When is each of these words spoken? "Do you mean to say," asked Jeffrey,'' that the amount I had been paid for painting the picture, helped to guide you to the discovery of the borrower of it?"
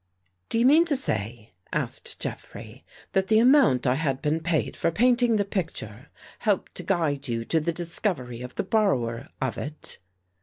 "Do 0.49 0.57
you 0.57 0.65
mean 0.65 0.83
to 0.85 0.95
say," 0.95 1.53
asked 1.71 2.19
Jeffrey,'' 2.19 2.83
that 3.13 3.27
the 3.27 3.37
amount 3.37 3.85
I 3.85 3.93
had 3.93 4.19
been 4.19 4.39
paid 4.39 4.75
for 4.75 4.89
painting 4.89 5.35
the 5.35 5.45
picture, 5.45 6.09
helped 6.39 6.73
to 6.73 6.83
guide 6.83 7.27
you 7.27 7.45
to 7.45 7.59
the 7.59 7.71
discovery 7.71 8.41
of 8.41 8.55
the 8.55 8.63
borrower 8.63 9.27
of 9.39 9.59
it?" 9.59 9.99